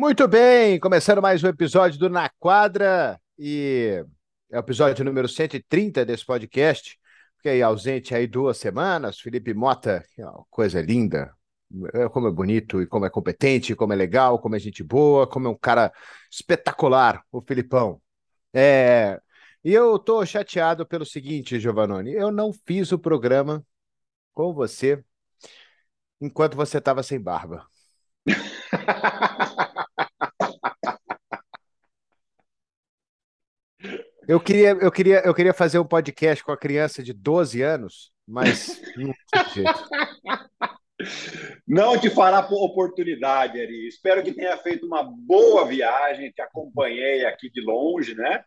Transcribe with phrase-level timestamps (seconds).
[0.00, 4.02] Muito bem, começando mais um episódio do Na Quadra e
[4.50, 6.98] é o episódio número 130 desse podcast.
[7.36, 9.20] Fiquei ausente aí duas semanas.
[9.20, 11.34] Felipe Mota, é coisa linda,
[11.92, 15.26] é, como é bonito e como é competente, como é legal, como é gente boa,
[15.26, 15.92] como é um cara
[16.30, 18.00] espetacular, o Filipão.
[18.54, 19.20] É,
[19.62, 23.62] e eu tô chateado pelo seguinte, Giovannone, eu não fiz o programa
[24.32, 25.04] com você
[26.18, 27.66] enquanto você estava sem barba.
[34.30, 38.12] Eu queria, eu, queria, eu queria fazer um podcast com a criança de 12 anos,
[38.24, 39.12] mas não
[39.52, 39.88] jeito.
[41.66, 43.88] Não te fará oportunidade, Ari.
[43.88, 46.30] Espero que tenha feito uma boa viagem.
[46.30, 48.44] Te acompanhei aqui de longe, né?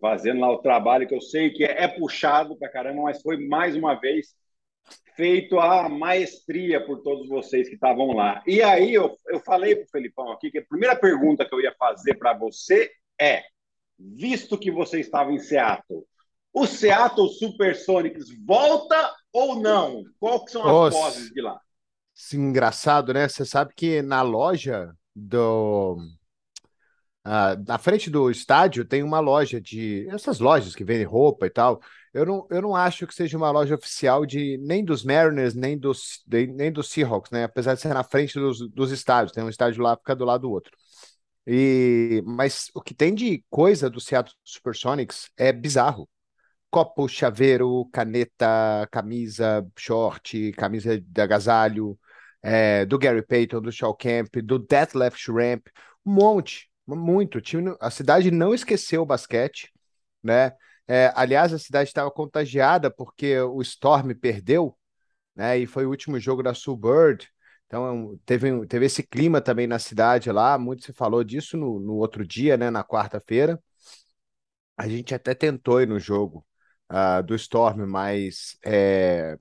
[0.00, 3.36] Fazendo lá o trabalho que eu sei que é, é puxado pra caramba, mas foi
[3.48, 4.28] mais uma vez
[5.16, 8.44] feito a maestria por todos vocês que estavam lá.
[8.46, 11.60] E aí eu, eu falei para o Felipão aqui que a primeira pergunta que eu
[11.60, 13.42] ia fazer para você é:
[13.98, 16.04] visto que você estava em Seattle,
[16.52, 20.02] o Seattle Supersonics volta ou não?
[20.18, 21.60] Qual que são as Nossa, poses de lá?
[22.14, 23.28] Sim, engraçado, né?
[23.28, 25.98] Você sabe que na loja do
[27.28, 31.50] ah, na frente do estádio tem uma loja de essas lojas que vendem roupa e
[31.50, 31.80] tal.
[32.14, 35.76] Eu não, eu não acho que seja uma loja oficial de nem dos Mariners, nem
[35.76, 37.42] dos, de, nem dos Seahawks, né?
[37.42, 40.42] Apesar de ser na frente dos, dos estádios, tem um estádio lá, fica do lado
[40.42, 40.70] do outro.
[41.46, 46.08] E, mas o que tem de coisa do Seattle Supersonics é bizarro.
[46.70, 51.98] Copo, chaveiro, caneta, camisa, short, camisa de agasalho,
[52.42, 55.66] é, do Gary Payton, do Shaw Camp, do Death Left Ramp,
[56.04, 57.40] um monte, muito.
[57.80, 59.72] A cidade não esqueceu o basquete,
[60.22, 60.52] né?
[60.88, 64.76] É, aliás, a cidade estava contagiada porque o Storm perdeu,
[65.34, 65.58] né?
[65.58, 67.24] E foi o último jogo da Suburb.
[67.66, 71.94] Então, teve, teve esse clima também na cidade lá, muito se falou disso no, no
[71.94, 73.60] outro dia, né, na quarta-feira.
[74.76, 76.46] A gente até tentou ir no jogo
[76.90, 79.38] uh, do Storm, mas é,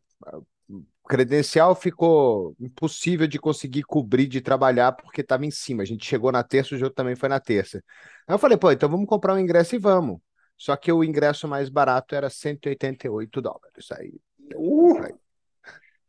[1.08, 5.84] credencial ficou impossível de conseguir cobrir, de trabalhar, porque estava em cima.
[5.84, 7.84] A gente chegou na terça, o jogo também foi na terça.
[8.28, 10.20] Aí eu falei, pô, então vamos comprar um ingresso e vamos.
[10.58, 13.92] Só que o ingresso mais barato era 188 dólares.
[13.92, 14.14] Aí,
[14.56, 15.04] uh!
[15.04, 15.14] aí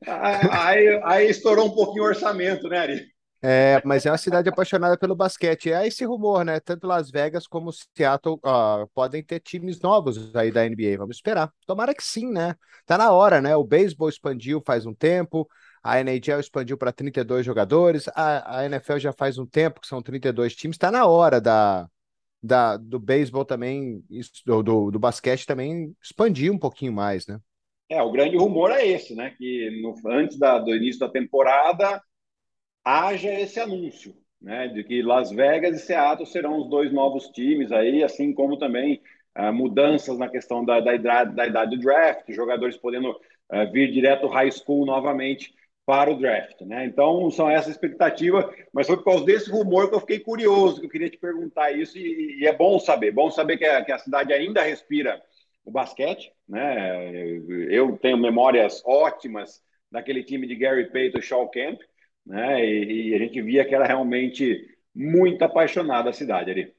[0.06, 3.16] Aí, aí estourou um pouquinho o orçamento, né, Ari?
[3.42, 5.70] É, mas é uma cidade apaixonada pelo basquete.
[5.70, 6.58] É esse rumor, né?
[6.58, 8.40] Tanto Las Vegas como Seattle
[8.94, 10.96] podem ter times novos aí da NBA.
[10.98, 11.52] Vamos esperar.
[11.66, 12.54] Tomara que sim, né?
[12.86, 13.54] Tá na hora, né?
[13.54, 15.48] O beisebol expandiu faz um tempo,
[15.82, 20.02] a NHL expandiu para 32 jogadores, a, a NFL já faz um tempo que são
[20.02, 20.78] 32 times.
[20.78, 21.86] Tá na hora da,
[22.42, 24.02] da, do beisebol também,
[24.44, 27.38] do, do, do basquete também expandir um pouquinho mais, né?
[27.88, 29.34] É, o grande rumor é esse, né?
[29.38, 32.02] Que no, antes da, do início da temporada
[32.84, 34.68] haja esse anúncio, né?
[34.68, 39.00] De que Las Vegas e Seattle serão os dois novos times aí, assim como também
[39.38, 43.92] uh, mudanças na questão da, da, idade, da idade do draft, jogadores podendo uh, vir
[43.92, 45.54] direto high school novamente
[45.84, 46.84] para o draft, né?
[46.84, 50.86] Então são essa expectativa, mas foi por causa desse rumor que eu fiquei curioso, que
[50.86, 53.92] eu queria te perguntar isso e, e é bom saber, bom saber que a, que
[53.92, 55.22] a cidade ainda respira
[55.66, 57.20] o basquete, né?
[57.68, 59.60] Eu tenho memórias ótimas
[59.90, 61.80] daquele time de Gary Payton Shaw Camp,
[62.24, 62.64] né?
[62.64, 66.74] E, e, a gente via que era realmente muito apaixonada a cidade ali.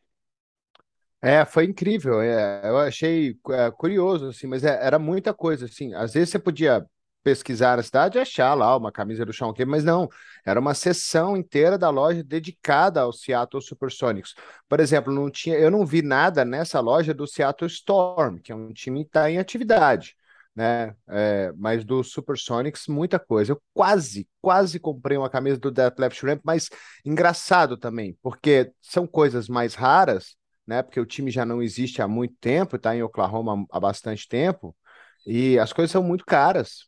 [1.21, 2.21] É, foi incrível.
[2.21, 5.93] É, eu achei é, curioso, assim, mas é, era muita coisa, assim.
[5.93, 6.85] Às vezes você podia
[7.27, 10.07] pesquisar na cidade e achar lá uma camisa do Sean Kemp, mas não,
[10.45, 14.33] era uma seção inteira da loja dedicada ao Seattle Supersonics.
[14.69, 18.55] Por exemplo, não tinha, eu não vi nada nessa loja do Seattle Storm, que é
[18.55, 20.15] um time que está em atividade,
[20.55, 20.95] né?
[21.09, 23.51] É, mas do Supersonics, muita coisa.
[23.51, 26.69] Eu quase, quase comprei uma camisa do Death Left Ramp, mas
[27.03, 30.81] engraçado também, porque são coisas mais raras, né?
[30.81, 34.73] Porque o time já não existe há muito tempo, está em Oklahoma há bastante tempo.
[35.25, 36.87] E as coisas são muito caras.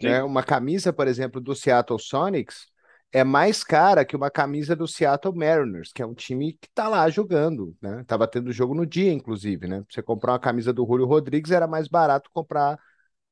[0.00, 0.22] Né?
[0.22, 2.66] Uma camisa, por exemplo, do Seattle Sonics
[3.12, 6.88] é mais cara que uma camisa do Seattle Mariners, que é um time que está
[6.88, 8.04] lá jogando, né?
[8.06, 9.84] Tava tendo jogo no dia, inclusive, né?
[9.88, 12.74] Você comprar uma camisa do Julio Rodrigues era mais barato comprar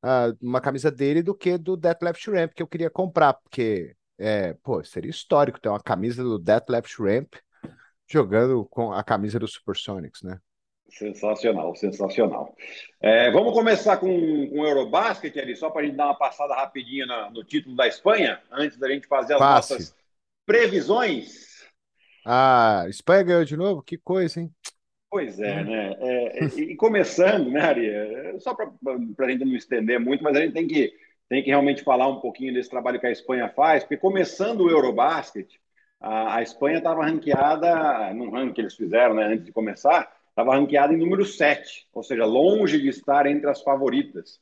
[0.03, 3.95] uh, uma camisa dele do que do Death Left Ramp, que eu queria comprar, porque,
[4.19, 7.35] é, pô, seria histórico ter uma camisa do Death Left Ramp
[8.09, 10.39] jogando com a camisa do Supersonics, né?
[10.89, 12.55] Sensacional, sensacional.
[13.01, 17.05] É, vamos começar com, o Eurobasket ali, só para a gente dar uma passada rapidinha
[17.07, 19.73] na, no título da Espanha, antes da gente fazer as Passe.
[19.73, 19.97] nossas
[20.47, 21.55] previsões.
[22.25, 23.83] Ah, Espanha ganhou de novo?
[23.83, 24.51] Que coisa, hein?
[25.11, 25.65] Pois é, hum.
[25.65, 25.97] né?
[26.01, 28.41] É, e começando, né, Ari?
[28.41, 28.71] Só para
[29.27, 30.93] a gente não estender muito, mas a gente tem que,
[31.29, 34.71] tem que realmente falar um pouquinho desse trabalho que a Espanha faz, porque começando o
[34.71, 35.61] Eurobasket,
[36.01, 40.57] a, a Espanha estava ranqueada, no ranking que eles fizeram né, antes de começar, estava
[40.57, 44.41] ranqueada em número 7, ou seja, longe de estar entre as favoritas.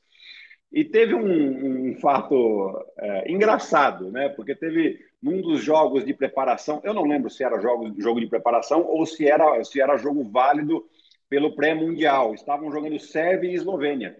[0.72, 4.30] E teve um, um fato é, engraçado, né?
[4.30, 8.26] Porque teve num dos jogos de preparação, eu não lembro se era jogo, jogo de
[8.26, 10.82] preparação ou se era, se era jogo válido
[11.28, 12.34] pelo pré-mundial.
[12.34, 14.16] Estavam jogando Sérvia e Eslovênia.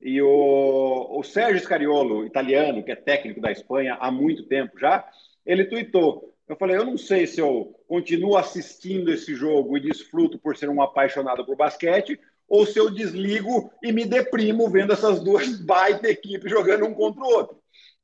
[0.00, 5.08] E o, o Sérgio Scariolo, italiano, que é técnico da Espanha há muito tempo já,
[5.46, 6.35] ele tuitou.
[6.48, 10.68] Eu falei, eu não sei se eu continuo assistindo esse jogo e desfruto por ser
[10.68, 16.08] um apaixonado por basquete, ou se eu desligo e me deprimo vendo essas duas baita
[16.08, 17.58] equipes jogando um contra o outro.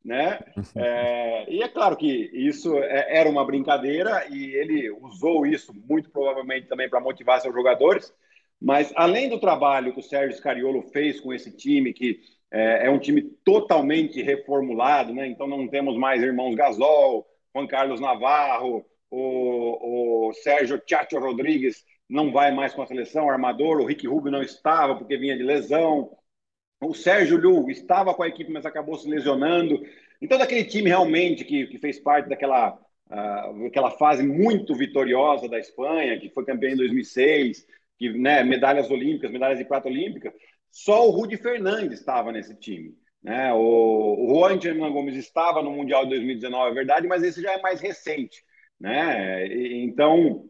[0.05, 0.41] Né?
[0.75, 6.11] É, e é claro que isso é, era uma brincadeira e ele usou isso muito
[6.11, 8.13] provavelmente também para motivar seus jogadores.
[8.61, 12.91] Mas além do trabalho que o Sérgio Scariolo fez com esse time, que é, é
[12.91, 15.29] um time totalmente reformulado, né?
[15.29, 22.33] então não temos mais irmãos Gasol, Juan Carlos Navarro, o, o Sérgio Chacho Rodrigues não
[22.33, 26.11] vai mais com a seleção, armador, o Rick Rubio não estava porque vinha de lesão,
[26.81, 29.81] o Sérgio Lu estava com a equipe, mas acabou se lesionando.
[30.21, 32.75] Então, daquele time realmente que, que fez parte daquela,
[33.11, 37.67] uh, aquela fase muito vitoriosa da Espanha, que foi campeão em 2006,
[37.99, 40.35] que, né, medalhas olímpicas, medalhas de prata olímpica,
[40.71, 42.97] só o Rudi Fernandes estava nesse time.
[43.23, 43.53] Né?
[43.53, 47.53] O, o Juan Hernan Gomes estava no Mundial de 2019, é verdade, mas esse já
[47.53, 48.45] é mais recente.
[48.81, 49.47] Né?
[49.85, 50.49] Então,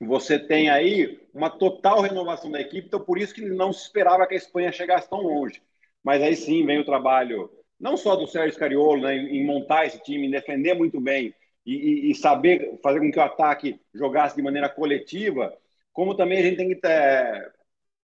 [0.00, 4.26] você tem aí uma total renovação da equipe, então por isso que não se esperava
[4.26, 5.62] que a Espanha chegasse tão longe.
[6.02, 10.02] Mas aí sim vem o trabalho, não só do Sérgio Cariolo, né, em montar esse
[10.02, 11.34] time, em defender muito bem
[11.64, 15.56] e, e, saber fazer com que o ataque jogasse de maneira coletiva,
[15.92, 17.50] como também a gente tem que é,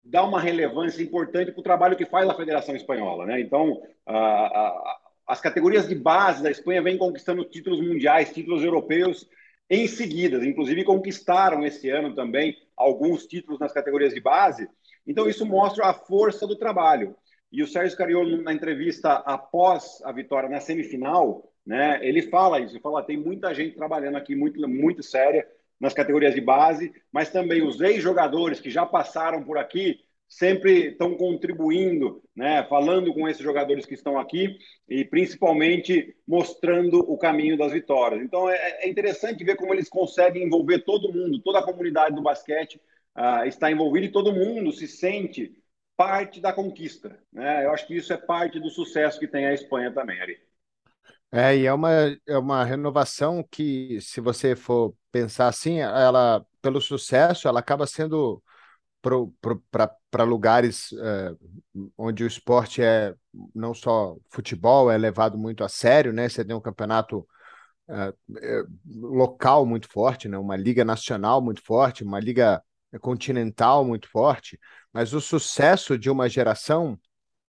[0.05, 3.25] dar uma relevância importante para o trabalho que faz a Federação Espanhola.
[3.25, 3.41] Né?
[3.41, 4.97] Então, a, a,
[5.27, 9.27] as categorias de base da Espanha vêm conquistando títulos mundiais, títulos europeus,
[9.67, 14.69] em seguida, inclusive conquistaram esse ano também alguns títulos nas categorias de base.
[15.07, 17.15] Então, isso mostra a força do trabalho.
[17.51, 22.73] E o Sérgio Cariolo, na entrevista após a vitória na semifinal, né, ele fala isso,
[22.73, 25.47] ele fala, tem muita gente trabalhando aqui muito, muito séria
[25.79, 31.15] nas categorias de base, mas também os ex-jogadores que já passaram por aqui sempre estão
[31.15, 34.57] contribuindo, né, falando com esses jogadores que estão aqui
[34.89, 38.21] e principalmente mostrando o caminho das vitórias.
[38.21, 42.23] Então é, é interessante ver como eles conseguem envolver todo mundo, toda a comunidade do
[42.23, 42.81] basquete
[43.15, 45.55] uh, está envolvida e todo mundo se sente
[45.95, 47.17] parte da conquista.
[47.31, 47.65] Né?
[47.65, 50.37] Eu acho que isso é parte do sucesso que tem a Espanha também, Ari.
[51.31, 51.91] É, e é uma,
[52.27, 58.43] é uma renovação que, se você for pensar assim, ela, pelo sucesso, ela acaba sendo
[60.11, 61.31] para lugares é,
[61.97, 63.15] onde o esporte é
[63.53, 66.27] não só futebol, é levado muito a sério, né?
[66.27, 67.25] Você tem um campeonato
[67.87, 68.13] é,
[68.93, 70.37] local muito forte, né?
[70.37, 72.61] Uma liga nacional muito forte, uma liga
[72.99, 74.59] continental muito forte,
[74.91, 76.99] mas o sucesso de uma geração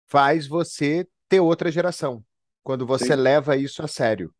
[0.08, 2.24] faz você ter outra geração
[2.64, 3.22] quando você Sim.
[3.22, 4.34] leva isso a sério.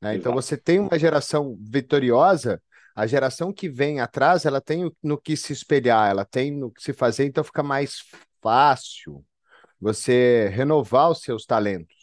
[0.00, 0.16] Né?
[0.16, 2.60] Então você tem uma geração vitoriosa
[2.98, 6.82] a geração que vem atrás, ela tem no que se espelhar, ela tem no que
[6.82, 7.98] se fazer, então fica mais
[8.42, 9.24] fácil
[9.80, 11.94] você renovar os seus talentos.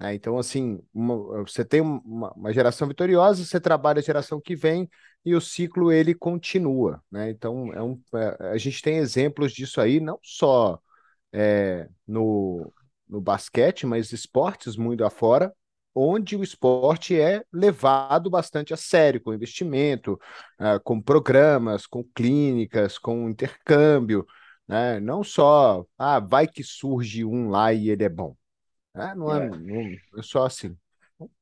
[0.00, 0.16] Né?
[0.16, 4.90] Então, assim, uma, você tem uma, uma, geração vitoriosa, você trabalha a geração que vem
[5.24, 7.00] e o ciclo ele continua.
[7.08, 7.30] Né?
[7.30, 10.76] Então, é um, é, a gente tem exemplos disso aí, não só
[11.32, 12.72] é, no,
[13.08, 15.54] no basquete, mas esportes muito afora,
[15.94, 20.18] onde o esporte é levado bastante a sério, com investimento,
[20.60, 24.26] uh, com programas, com clínicas, com intercâmbio,
[24.66, 25.00] né?
[25.00, 28.34] não só, ah, vai que surge um lá e ele é bom.
[28.94, 29.14] Né?
[29.16, 29.48] Não, é, é.
[29.48, 30.76] Não, é só assim.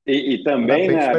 [0.07, 1.12] E, e também, né,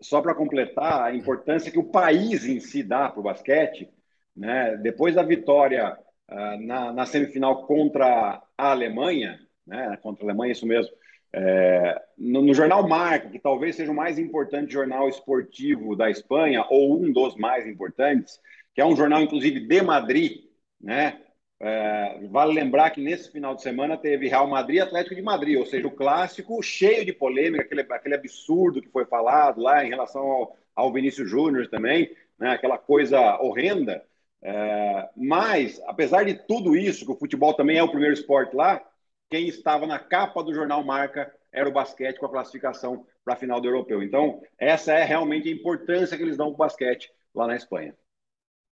[0.00, 3.90] só para completar, a importância que o país em si dá para o basquete,
[4.34, 4.76] né?
[4.78, 5.96] depois da vitória
[6.30, 9.98] uh, na, na semifinal contra a Alemanha, né?
[10.02, 10.90] contra a Alemanha, isso mesmo,
[11.32, 16.64] é, no, no, jornal Marca, que talvez seja o mais importante jornal esportivo da Espanha,
[16.68, 18.40] ou um dos mais importantes,
[18.74, 20.44] que é um jornal, inclusive, de Madrid,
[20.80, 21.20] né?
[21.62, 25.58] É, vale lembrar que nesse final de semana teve Real Madrid e Atlético de Madrid,
[25.58, 29.90] ou seja, o clássico cheio de polêmica, aquele, aquele absurdo que foi falado lá em
[29.90, 32.52] relação ao, ao Vinícius Júnior também, né?
[32.52, 34.02] aquela coisa horrenda.
[34.42, 38.82] É, mas, apesar de tudo isso, que o futebol também é o primeiro esporte lá,
[39.30, 43.36] quem estava na capa do jornal Marca era o basquete com a classificação para a
[43.36, 44.02] final do europeu.
[44.02, 47.94] Então, essa é realmente a importância que eles dão para o basquete lá na Espanha.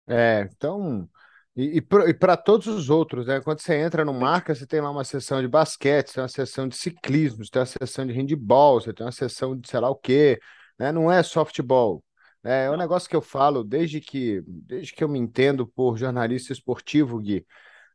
[0.07, 1.07] É, então.
[1.55, 3.39] E, e para todos os outros, né?
[3.41, 6.29] Quando você entra no Marca, você tem lá uma sessão de basquete, você tem uma
[6.29, 9.79] sessão de ciclismo, você tem uma sessão de handball, você tem uma sessão de sei
[9.79, 10.39] lá o quê.
[10.77, 10.91] né?
[10.91, 12.03] Não é softball.
[12.43, 15.97] É, é um negócio que eu falo desde que, desde que eu me entendo por
[15.97, 17.45] jornalista esportivo, Gui.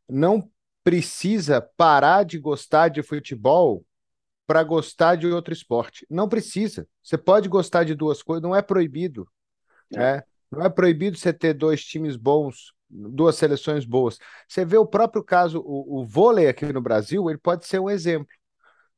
[0.09, 0.49] Não
[0.83, 3.85] precisa parar de gostar de futebol
[4.47, 6.05] para gostar de outro esporte.
[6.09, 6.87] Não precisa.
[7.01, 9.27] Você pode gostar de duas coisas, não é proibido.
[9.93, 9.97] É.
[9.97, 10.23] Né?
[10.51, 14.17] Não é proibido você ter dois times bons, duas seleções boas.
[14.47, 17.89] Você vê o próprio caso, o, o vôlei aqui no Brasil, ele pode ser um
[17.89, 18.27] exemplo.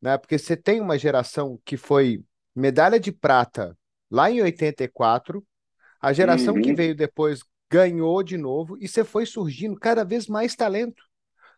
[0.01, 0.17] Né?
[0.17, 2.23] Porque você tem uma geração que foi
[2.55, 3.77] medalha de prata
[4.09, 5.45] lá em 84,
[6.01, 6.61] a geração uhum.
[6.61, 11.03] que veio depois ganhou de novo e você foi surgindo cada vez mais talento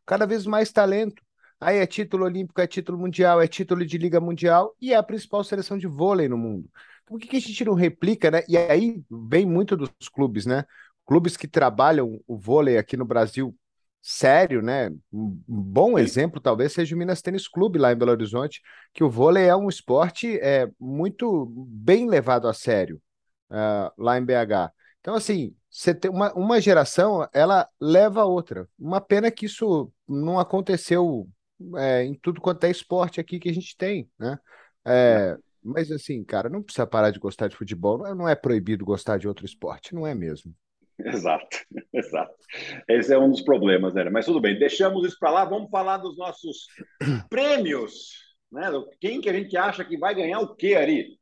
[0.06, 1.22] cada vez mais talento.
[1.60, 5.04] Aí é título olímpico, é título mundial, é título de Liga Mundial e é a
[5.04, 6.70] principal seleção de vôlei no mundo.
[7.06, 8.44] Por que, que a gente não replica, né?
[8.48, 10.66] E aí vem muito dos clubes, né?
[11.06, 13.56] Clubes que trabalham o vôlei aqui no Brasil
[14.02, 14.90] sério, né?
[15.12, 18.62] Um bom exemplo talvez seja o Minas Tênis Clube lá em Belo Horizonte,
[18.94, 23.02] que o vôlei é um esporte é, muito bem levado a sério
[23.50, 24.72] uh, lá em BH.
[25.06, 28.68] Então, assim, você tem uma, uma geração, ela leva a outra.
[28.76, 31.30] Uma pena que isso não aconteceu
[31.78, 34.40] é, em tudo quanto é esporte aqui que a gente tem, né?
[34.84, 38.00] É, mas assim, cara, não precisa parar de gostar de futebol.
[38.16, 40.52] Não é proibido gostar de outro esporte, não é mesmo?
[40.98, 41.56] Exato,
[41.94, 42.34] exato.
[42.90, 44.10] Esse é um dos problemas, né?
[44.10, 45.46] Mas tudo bem, deixamos isso para lá.
[45.46, 46.66] Vamos falar dos nossos
[47.30, 48.10] prêmios,
[48.52, 48.72] né?
[49.00, 51.16] Quem que a gente acha que vai ganhar o quê, Ari?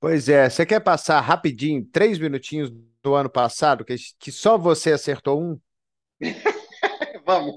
[0.00, 2.70] Pois é, você quer passar rapidinho, três minutinhos
[3.02, 5.60] do ano passado, que, que só você acertou um?
[7.26, 7.54] vamos,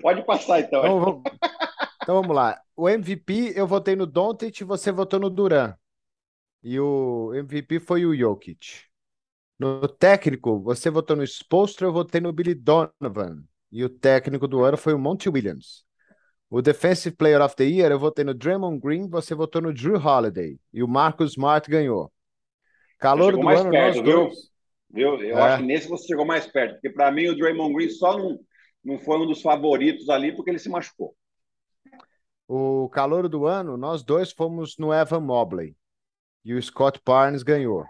[0.00, 0.80] pode passar então.
[0.80, 1.22] Então vamos,
[2.02, 2.60] então vamos lá.
[2.76, 5.74] O MVP eu votei no Doncic e você votou no Duran.
[6.62, 8.84] E o MVP foi o Jokic.
[9.58, 13.44] No técnico, você votou no Spolstra, eu votei no Billy Donovan.
[13.70, 15.84] E o técnico do ano foi o Monty Williams.
[16.54, 19.96] O Defensive Player of the Year, eu votei no Draymond Green, você votou no Drew
[19.96, 20.60] Holiday.
[20.70, 22.12] E o Marcus Smart ganhou.
[22.98, 24.30] Calor do ano, perto, nós viu?
[24.90, 25.22] viu?
[25.22, 25.40] Eu é.
[25.40, 28.38] acho que nesse você chegou mais perto, porque para mim o Draymond Green só não,
[28.84, 31.16] não foi um dos favoritos ali porque ele se machucou.
[32.46, 35.74] O calor do ano, nós dois fomos no Evan Mobley.
[36.44, 37.86] E o Scott Barnes ganhou.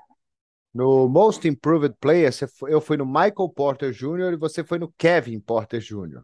[0.72, 2.30] No Most Improved Player,
[2.68, 4.34] eu fui no Michael Porter Jr.
[4.34, 6.22] e você foi no Kevin Porter Jr.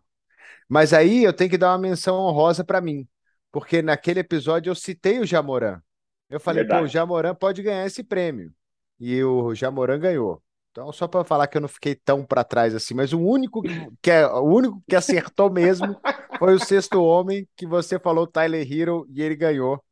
[0.68, 3.06] Mas aí eu tenho que dar uma menção honrosa para mim,
[3.50, 5.80] porque naquele episódio eu citei o Jamoran.
[6.28, 6.80] Eu falei, Verdade.
[6.82, 8.52] pô, o Jamoran pode ganhar esse prêmio.
[9.00, 10.42] E o Jamoran ganhou.
[10.70, 13.62] Então, só para falar que eu não fiquei tão para trás assim, mas o único
[14.02, 15.98] que, é, o único que acertou mesmo
[16.38, 19.82] foi o sexto homem que você falou, Tyler Hero, e ele ganhou.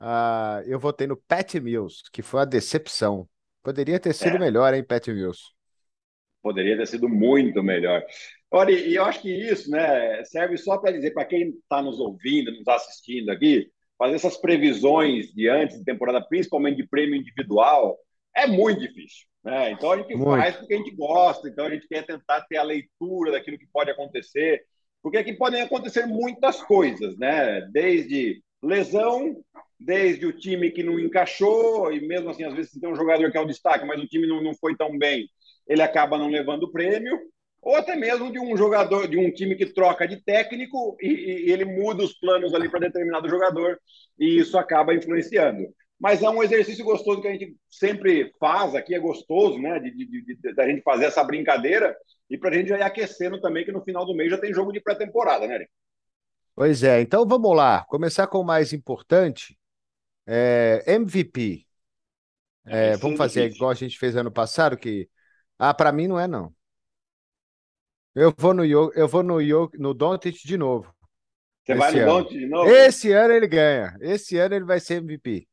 [0.00, 3.28] Uh, eu votei no Pat Mills, que foi uma decepção.
[3.62, 4.38] Poderia ter sido é.
[4.38, 5.40] melhor, hein, Pat Mills?
[6.42, 8.02] Poderia ter sido muito melhor.
[8.56, 12.00] Olha, e eu acho que isso né, serve só para dizer, para quem está nos
[12.00, 17.98] ouvindo, nos assistindo aqui, fazer essas previsões de antes de temporada, principalmente de prêmio individual,
[18.34, 19.26] é muito difícil.
[19.44, 19.72] Né?
[19.72, 20.40] Então a gente muito.
[20.40, 23.68] faz porque a gente gosta, então a gente quer tentar ter a leitura daquilo que
[23.70, 24.64] pode acontecer,
[25.02, 27.60] porque aqui podem acontecer muitas coisas, né?
[27.70, 29.36] Desde lesão,
[29.78, 33.36] desde o time que não encaixou, e mesmo assim, às vezes tem um jogador que
[33.36, 35.28] é o destaque, mas o time não, não foi tão bem,
[35.68, 37.20] ele acaba não levando o prêmio
[37.66, 41.50] ou até mesmo de um jogador, de um time que troca de técnico e, e
[41.50, 43.76] ele muda os planos ali para determinado jogador
[44.16, 45.66] e isso acaba influenciando.
[45.98, 49.80] Mas é um exercício gostoso que a gente sempre faz aqui, é gostoso, né?
[49.80, 51.96] De, de, de, de a gente fazer essa brincadeira
[52.30, 54.54] e para a gente já ir aquecendo também, que no final do mês já tem
[54.54, 55.70] jogo de pré-temporada, né, Eric?
[56.54, 59.58] Pois é, então vamos lá, começar com o mais importante,
[60.24, 61.66] é, MVP.
[62.64, 65.08] É, vamos fazer igual a gente fez ano passado, que
[65.58, 66.54] ah, para mim não é não.
[68.16, 69.38] Eu vou no eu vou no
[69.74, 70.90] no Doncic de novo.
[71.62, 72.70] Você vai no Doncic de novo?
[72.70, 73.94] Esse ano ele ganha.
[74.00, 75.46] Esse ano ele vai ser MVP.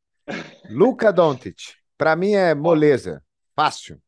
[0.70, 1.74] Luca Doncic.
[1.98, 3.22] Para mim é moleza.
[3.54, 4.00] Fácil.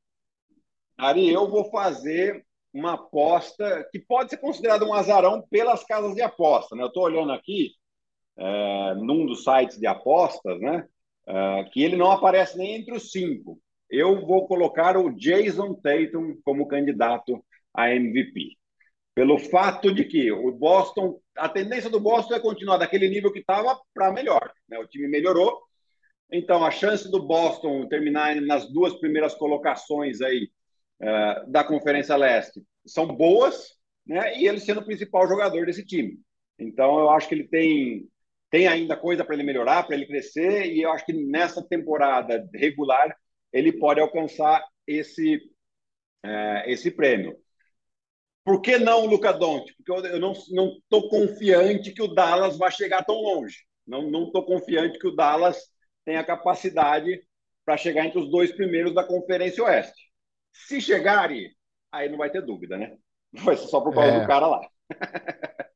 [0.98, 6.22] Ari, eu vou fazer uma aposta que pode ser considerada um azarão pelas casas de
[6.22, 6.78] aposta.
[6.78, 6.84] Né?
[6.84, 7.74] Eu estou olhando aqui
[8.38, 10.88] é, num dos sites de apostas, né?
[11.28, 13.60] É, que ele não aparece nem entre os cinco.
[13.90, 17.44] Eu vou colocar o Jason Tatum como candidato
[17.75, 18.58] a MVP.
[19.13, 23.39] Pelo fato de que o Boston, a tendência do Boston é continuar daquele nível que
[23.39, 24.51] estava para melhor.
[24.67, 24.77] Né?
[24.77, 25.62] O time melhorou,
[26.32, 30.50] então a chance do Boston terminar nas duas primeiras colocações aí
[31.01, 34.38] uh, da Conferência Leste são boas, né?
[34.38, 36.20] E ele sendo o principal jogador desse time.
[36.60, 38.08] Então eu acho que ele tem
[38.50, 42.48] tem ainda coisa para ele melhorar, para ele crescer, e eu acho que nessa temporada
[42.53, 43.13] regular
[43.51, 45.38] ele pode alcançar esse,
[46.25, 47.38] uh, esse prêmio.
[48.46, 49.75] Por que não o Luca Doncic?
[49.75, 53.58] Porque eu, eu não estou confiante que o Dallas vai chegar tão longe.
[53.88, 55.58] Não estou confiante que o Dallas
[56.06, 57.20] tem a capacidade
[57.66, 60.12] para chegar entre os dois primeiros da Conferência Oeste.
[60.54, 61.50] Se chegarem,
[61.92, 62.96] aí não vai ter dúvida, né?
[63.34, 64.20] Vai ser só por causa é.
[64.20, 64.62] do cara lá.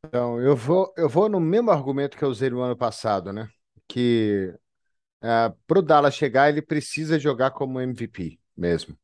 [0.06, 3.50] Então, eu vou, eu vou no mesmo argumento que eu usei no ano passado, né?
[3.88, 4.54] Que
[5.22, 8.96] é, para o Dallas chegar, ele precisa jogar como MVP mesmo.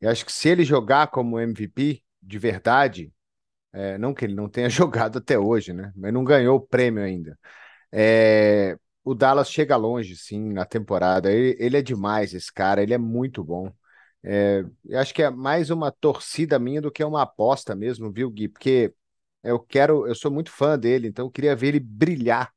[0.00, 3.12] Eu acho que se ele jogar como MVP de verdade,
[3.72, 5.92] é, não que ele não tenha jogado até hoje, né?
[5.96, 7.38] Mas não ganhou o prêmio ainda.
[7.92, 11.32] É, o Dallas chega longe, sim, na temporada.
[11.32, 13.72] Ele, ele, é demais, esse cara, ele é muito bom.
[14.22, 18.30] É, eu acho que é mais uma torcida minha do que uma aposta mesmo, viu,
[18.30, 18.48] Gui?
[18.48, 18.94] Porque
[19.42, 22.52] eu quero, eu sou muito fã dele, então eu queria ver ele brilhar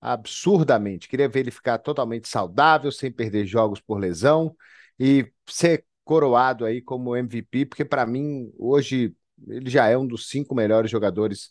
[0.00, 1.08] absurdamente.
[1.08, 4.56] Queria ver ele ficar totalmente saudável, sem perder jogos por lesão
[4.98, 9.14] e ser coroado aí como MVP, porque para mim hoje
[9.46, 11.50] ele já é um dos cinco melhores jogadores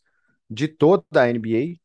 [0.50, 1.78] de toda a NBA.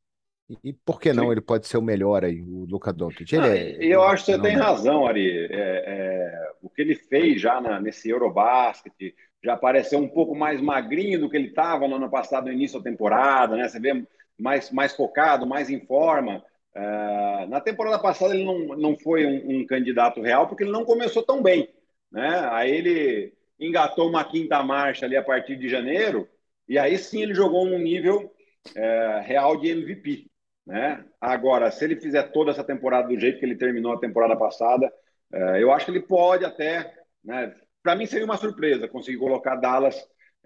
[0.65, 1.33] E por que não Sim.
[1.33, 3.31] ele pode ser o melhor aí, o Luca Doncic?
[3.31, 5.49] Ele ah, é, eu acho que você tem razão, Ari.
[5.51, 9.15] É, é, o que ele fez já na, nesse Eurobasket,
[9.45, 12.79] já pareceu um pouco mais magrinho do que ele estava no ano passado, no início
[12.79, 13.69] da temporada, né?
[13.69, 14.03] Você vê
[14.39, 16.43] mais, mais focado, mais em forma.
[16.75, 20.87] Uh, na temporada passada ele não, não foi um, um, candidato real porque ele não
[20.87, 21.69] começou tão bem.
[22.13, 22.49] Né?
[22.51, 26.29] Aí ele engatou uma quinta marcha ali a partir de janeiro
[26.69, 28.33] e aí sim ele jogou um nível
[28.77, 30.27] uh, real de MVP.
[30.67, 31.05] Né?
[31.21, 34.93] Agora, se ele fizer toda essa temporada do jeito que ele terminou a temporada passada,
[35.33, 36.93] uh, eu acho que ele pode até.
[37.25, 37.55] Né?
[37.83, 39.97] Para mim seria uma surpresa conseguir colocar Dallas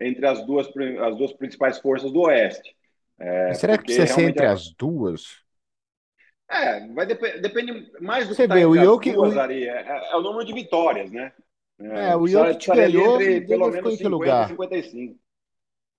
[0.00, 2.76] entre as duas, as duas principais forças do Oeste.
[3.54, 4.49] será que precisa ser entre é...
[4.49, 5.44] as duas?
[6.49, 10.16] É, vai dep depende mais do Você que vê, tá o Jokic, é, é, é,
[10.16, 11.32] o número de vitórias, né?
[11.78, 14.47] É, é o Jokic ganhou, entre, pelo menos 50 lugar?
[14.47, 15.18] e 55.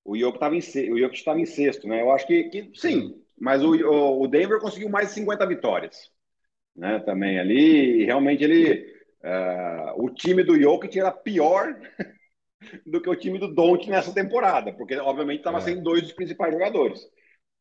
[0.03, 2.01] O Jokic estava em, o Jokic estava em sexto, né?
[2.01, 6.11] Eu acho que, que sim, mas o, o, o, Denver conseguiu mais de 50 vitórias,
[6.75, 6.99] né?
[6.99, 8.85] Também ali, realmente ele,
[9.23, 11.77] uh, o time do Jokic era pior
[12.85, 15.61] do que o time do Don't nessa temporada, porque obviamente estava é.
[15.61, 17.01] sem dois dos principais jogadores.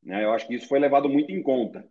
[0.02, 0.24] Né?
[0.24, 1.84] Eu acho que isso foi levado muito em conta.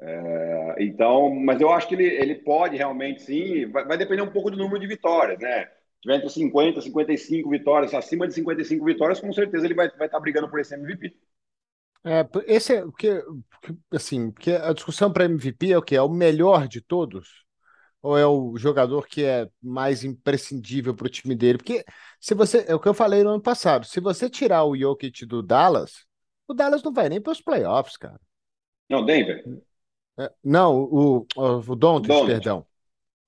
[0.00, 4.30] É, então, mas eu acho que ele, ele pode realmente sim, vai, vai, depender um
[4.30, 5.66] pouco do número de vitórias, né?
[5.66, 9.88] Se tiver entre 50 e 55 vitórias, acima de 55 vitórias, com certeza ele vai,
[9.90, 11.14] vai estar brigando por esse MVP.
[12.04, 13.22] É, esse é porque,
[13.90, 15.96] assim, porque a discussão para MVP é o que?
[15.96, 17.44] É o melhor de todos?
[18.02, 21.56] Ou é o jogador que é mais imprescindível para o time dele?
[21.56, 21.82] Porque
[22.20, 25.24] se você, é o que eu falei no ano passado, se você tirar o Jokic
[25.24, 26.04] do Dallas,
[26.46, 28.20] o Dallas não vai nem para os playoffs, cara.
[28.90, 29.42] Não, Denver.
[30.18, 32.66] É, não, o, o Doncic, perdão.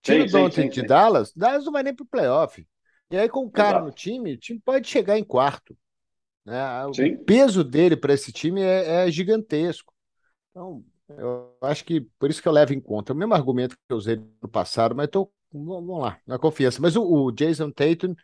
[0.03, 2.67] Tira o Doncic de Dallas, Dallas não vai nem para o playoff.
[3.11, 3.87] E aí, com o cara Exato.
[3.87, 5.77] no time, o time pode chegar em quarto.
[6.45, 6.87] Né?
[6.87, 9.93] O peso dele para esse time é, é, gigantesco.
[10.51, 13.13] Então, eu acho que por isso que eu levo em conta.
[13.13, 15.33] O mesmo argumento que eu usei no passado, mas estou.
[15.53, 16.83] Vamos lá, na confiança.
[16.83, 18.15] Mas o, o, Jason Tatum,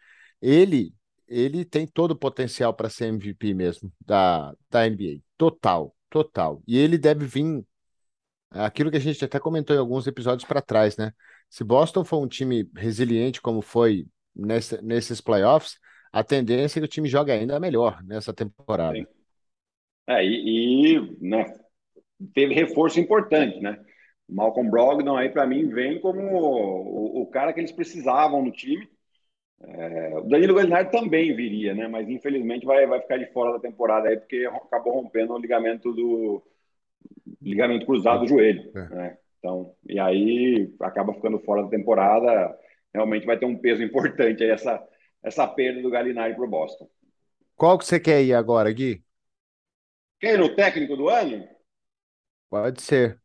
[0.41, 0.93] ele,
[1.27, 5.21] ele tem todo o potencial para ser MVP mesmo da, da NBA.
[5.39, 6.63] Total, total.
[6.67, 7.65] E ele deve vir
[8.55, 11.13] aquilo que a gente até comentou em alguns episódios para trás, né?
[11.49, 15.79] Se Boston for um time resiliente como foi nesse, nesses playoffs,
[16.13, 18.99] a tendência é que o time jogue ainda melhor nessa temporada.
[20.07, 21.55] É, e, e né,
[22.35, 23.79] teve reforço importante, né?
[24.29, 28.89] Malcolm Brogdon aí para mim vem como o, o, cara que eles precisavam no time.
[29.61, 31.87] É, o Danilo Gallinari também viria, né?
[31.87, 35.93] Mas infelizmente vai, vai ficar de fora da temporada aí porque acabou rompendo o ligamento
[35.93, 36.43] do,
[37.43, 38.71] ligamento cruzado do joelho.
[38.75, 38.95] É.
[38.95, 39.19] Né?
[39.39, 42.57] Então, e aí acaba ficando fora da temporada.
[42.95, 44.83] Realmente vai ter um peso importante aí essa,
[45.23, 46.89] essa perda do Galinari para o Boston.
[47.57, 49.05] Qual que você quer ir agora, Gui?
[50.21, 51.49] Quer ir no técnico do ano?
[52.49, 53.21] Pode ser.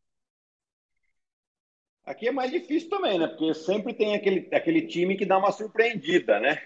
[2.03, 3.27] Aqui é mais difícil também, né?
[3.27, 6.57] Porque sempre tem aquele, aquele time que dá uma surpreendida, né?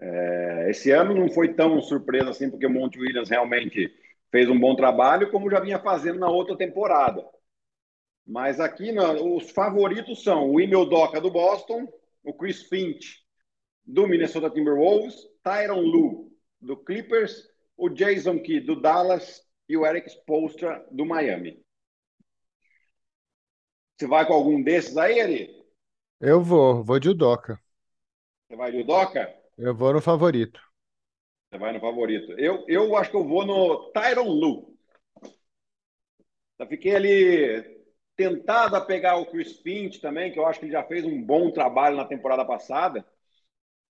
[0.00, 3.92] É, esse ano não foi tão surpresa assim, porque o Monte Williams realmente
[4.30, 7.24] fez um bom trabalho, como já vinha fazendo na outra temporada.
[8.26, 11.86] Mas aqui os favoritos são o Emil Doca do Boston,
[12.22, 13.24] o Chris Finch
[13.84, 20.08] do Minnesota Timberwolves, Tyron Lu do Clippers, o Jason Kidd do Dallas e o Eric
[20.08, 21.60] Spoelstra do Miami.
[23.96, 25.50] Você vai com algum desses aí, Ari?
[26.20, 27.58] Eu vou, vou de Udoca.
[28.46, 29.34] Você vai de Udoca?
[29.56, 30.60] Eu vou no favorito.
[31.58, 32.32] Vai no favorito.
[32.38, 34.76] Eu, eu acho que eu vou no Tyron Lu.
[36.68, 37.80] Fiquei ali
[38.16, 41.20] tentado a pegar o Chris Finch também, que eu acho que ele já fez um
[41.22, 43.04] bom trabalho na temporada passada.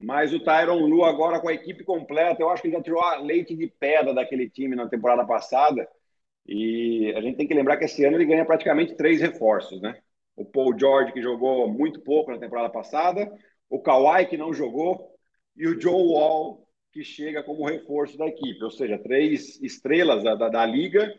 [0.01, 3.03] Mas o Tyron Lu agora com a equipe completa, eu acho que ele já tirou
[3.03, 5.87] a leite de pedra daquele time na temporada passada.
[6.47, 10.01] E a gente tem que lembrar que esse ano ele ganha praticamente três reforços, né?
[10.41, 13.31] o Paul George, que jogou muito pouco na temporada passada,
[13.69, 15.15] o Kawhi, que não jogou,
[15.55, 18.63] e o Joe Wall, que chega como reforço da equipe.
[18.63, 21.13] Ou seja, três estrelas da, da, da liga,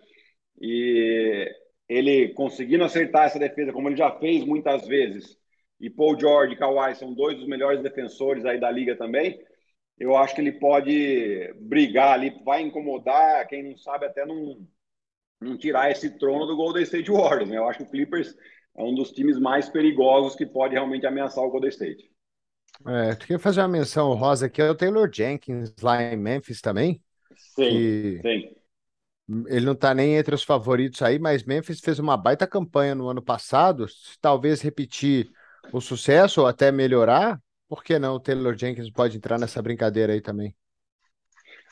[0.60, 1.50] e
[1.88, 5.38] ele conseguindo acertar essa defesa, como ele já fez muitas vezes,
[5.80, 9.40] e Paul George e Kawhi são dois dos melhores defensores aí da liga também,
[10.02, 14.58] eu acho que ele pode brigar ali, vai incomodar, quem não sabe até não,
[15.40, 17.50] não tirar esse trono do Golden State Warriors.
[17.50, 17.58] Né?
[17.58, 18.36] Eu acho que o Clippers
[18.76, 22.10] é um dos times mais perigosos que pode realmente ameaçar o Golden State.
[22.88, 26.62] É, tu queria fazer uma menção rosa aqui, é o Taylor Jenkins lá em Memphis
[26.62, 27.02] também.
[27.56, 28.56] Sim, sim.
[29.48, 33.08] Ele não está nem entre os favoritos aí, mas Memphis fez uma baita campanha no
[33.08, 33.86] ano passado.
[34.20, 35.30] Talvez repetir
[35.72, 40.12] o sucesso ou até melhorar, por que não o Taylor Jenkins pode entrar nessa brincadeira
[40.12, 40.54] aí também?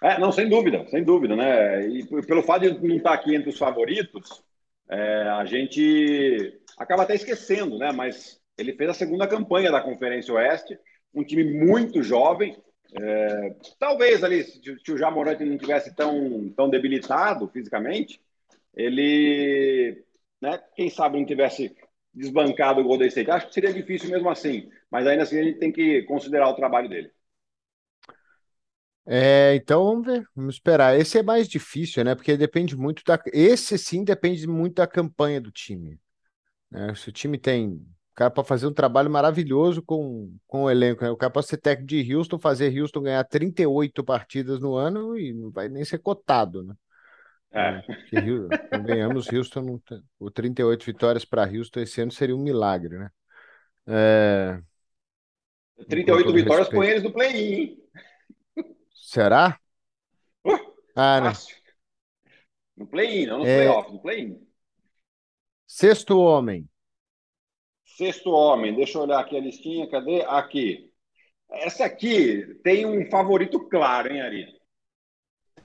[0.01, 1.85] É, não, sem dúvida, sem dúvida, né?
[1.87, 4.41] E pelo fato de não estar aqui entre os favoritos,
[4.89, 7.91] é, a gente acaba até esquecendo, né?
[7.91, 10.79] Mas ele fez a segunda campanha da Conferência Oeste,
[11.13, 12.57] um time muito jovem.
[12.99, 18.21] É, talvez ali, se o Jamorante não tivesse tão, tão debilitado fisicamente,
[18.75, 20.03] ele,
[20.41, 21.75] né, quem sabe não tivesse
[22.13, 23.29] desbancado o Golden State.
[23.29, 26.55] Acho que seria difícil mesmo assim, mas ainda assim a gente tem que considerar o
[26.55, 27.11] trabalho dele.
[29.11, 30.99] É, então vamos ver, vamos esperar.
[30.99, 32.13] Esse é mais difícil, né?
[32.13, 33.19] Porque depende muito da.
[33.33, 35.99] Esse sim depende muito da campanha do time.
[36.69, 36.93] Né?
[36.93, 37.83] Se o time tem.
[38.19, 41.01] O cara pode fazer um trabalho maravilhoso com, com o elenco.
[41.01, 41.09] Né?
[41.09, 45.33] O cara pode ser técnico de Houston, fazer Houston ganhar 38 partidas no ano e
[45.33, 46.75] não vai nem ser cotado, né?
[47.53, 47.81] É.
[48.79, 53.09] Ganhamos Houston, não o 38 vitórias para Houston esse ano seria um milagre, né?
[53.87, 54.61] É,
[55.87, 56.81] 38 vitórias respeito.
[56.81, 57.77] põe eles no play-in.
[58.93, 59.57] Será?
[60.45, 60.59] Uh,
[60.93, 61.31] ah, né?
[62.75, 63.63] No play-in, não no é...
[63.63, 64.45] playoff, no play-in.
[65.65, 66.67] Sexto homem.
[67.99, 70.21] Sexto homem, deixa eu olhar aqui a listinha, cadê?
[70.21, 70.89] Aqui.
[71.51, 74.47] Essa aqui tem um favorito claro, hein, Ari?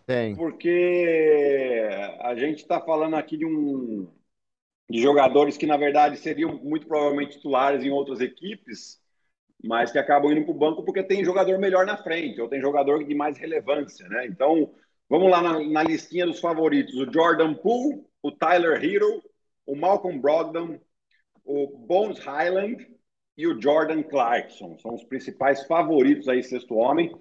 [0.04, 0.34] Tem.
[0.34, 4.12] Porque a gente está falando aqui de um
[4.90, 9.00] de jogadores que, na verdade, seriam muito provavelmente titulares em outras equipes,
[9.62, 12.60] mas que acabam indo para o banco porque tem jogador melhor na frente, ou tem
[12.60, 14.26] jogador de mais relevância, né?
[14.26, 14.74] Então,
[15.08, 19.22] vamos lá na, na listinha dos favoritos: o Jordan Poole, o Tyler Hero,
[19.64, 20.80] o Malcolm Brogdon,
[21.44, 22.86] o Bones Highland
[23.36, 24.78] e o Jordan Clarkson.
[24.78, 27.12] São os principais favoritos aí, sexto homem.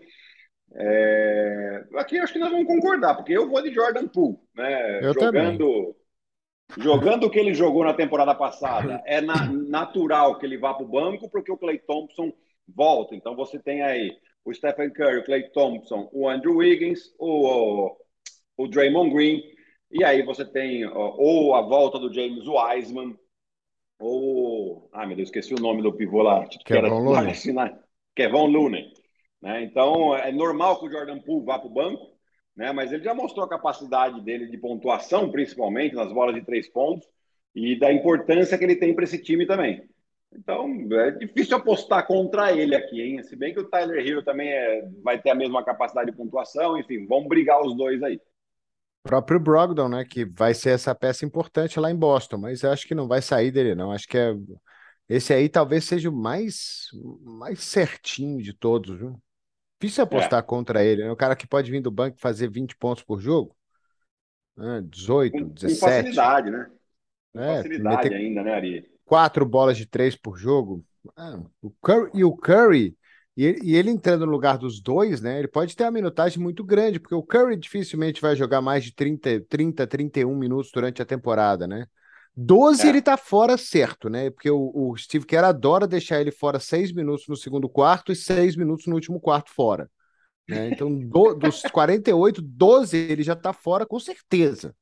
[0.76, 1.84] É...
[1.96, 5.00] Aqui acho que nós vamos concordar, porque eu vou de Jordan Poole, né?
[5.06, 5.96] Eu jogando, também.
[6.78, 10.86] jogando o que ele jogou na temporada passada, é na, natural que ele vá para
[10.86, 12.34] o banco, porque o Clay Thompson
[12.68, 13.16] volta.
[13.16, 17.98] Então você tem aí o Stephen Curry, o Clay Thompson, o Andrew Wiggins, o, o,
[18.58, 19.44] o Draymond Green,
[19.92, 23.16] e aí você tem ou a volta do James Wiseman,
[24.00, 24.90] ou.
[24.92, 26.48] Ah, meu Deus, esqueci o nome do pivô lá.
[26.68, 27.34] Era Looney.
[28.16, 28.94] Kevin Looney.
[29.42, 29.64] Né?
[29.64, 32.14] Então, é normal que o Jordan Poole vá para o banco,
[32.56, 32.72] né?
[32.72, 37.08] mas ele já mostrou a capacidade dele de pontuação, principalmente nas bolas de três pontos,
[37.54, 39.84] e da importância que ele tem para esse time também.
[40.36, 43.22] Então, é difícil apostar contra ele aqui, hein?
[43.22, 46.78] Se bem que o Tyler Hill também é, vai ter a mesma capacidade de pontuação,
[46.78, 48.20] enfim, vamos brigar os dois aí.
[49.04, 52.88] Próprio Brogdon, né, que vai ser essa peça importante lá em Boston, mas eu acho
[52.88, 53.92] que não vai sair dele, não.
[53.92, 54.34] Acho que é...
[55.10, 56.88] esse aí talvez seja o mais,
[57.22, 59.22] mais certinho de todos, viu?
[59.80, 60.44] Difícil apostar é.
[60.44, 61.12] contra ele, né?
[61.12, 63.54] O cara que pode vir do banco e fazer 20 pontos por jogo,
[64.56, 64.82] né?
[64.86, 65.80] 18, com, 17.
[65.80, 66.72] Com facilidade, né?
[67.34, 68.92] Com é, facilidade ainda, né, Ari?
[69.04, 70.86] Quatro bolas de três por jogo.
[71.18, 72.98] Ah, o Curry, e o Curry,
[73.36, 75.40] e ele, entrando no lugar dos dois, né?
[75.40, 78.94] Ele pode ter uma minutagem muito grande, porque o Curry dificilmente vai jogar mais de
[78.94, 81.88] 30, 30 31 minutos durante a temporada, né?
[82.36, 82.90] 12 é.
[82.90, 84.30] ele tá fora certo, né?
[84.30, 88.16] Porque o, o, Steve Kerr adora deixar ele fora 6 minutos no segundo quarto e
[88.16, 89.90] 6 minutos no último quarto fora.
[90.48, 90.70] Né?
[90.70, 94.76] Então, do, dos 48, 12 ele já tá fora com certeza.